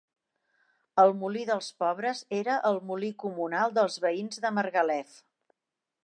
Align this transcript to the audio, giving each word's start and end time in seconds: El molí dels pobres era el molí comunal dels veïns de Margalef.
El 1.01 1.11
molí 1.17 1.41
dels 1.49 1.67
pobres 1.83 2.23
era 2.37 2.55
el 2.69 2.81
molí 2.91 3.09
comunal 3.25 3.75
dels 3.79 3.99
veïns 4.07 4.41
de 4.47 4.51
Margalef. 4.61 5.13